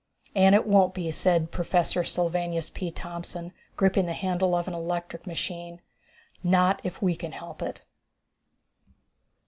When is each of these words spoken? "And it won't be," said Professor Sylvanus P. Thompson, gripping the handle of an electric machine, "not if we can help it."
"And 0.33 0.55
it 0.55 0.65
won't 0.65 0.95
be," 0.95 1.11
said 1.11 1.51
Professor 1.51 2.03
Sylvanus 2.03 2.71
P. 2.71 2.89
Thompson, 2.89 3.53
gripping 3.75 4.07
the 4.07 4.13
handle 4.13 4.55
of 4.55 4.67
an 4.67 4.73
electric 4.73 5.27
machine, 5.27 5.79
"not 6.43 6.81
if 6.83 7.03
we 7.03 7.15
can 7.15 7.33
help 7.33 7.61
it." 7.61 7.83